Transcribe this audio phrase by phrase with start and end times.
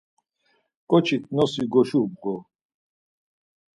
[0.89, 2.35] K̆oçik nosis guşubğu.